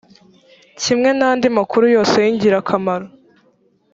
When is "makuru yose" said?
1.57-2.15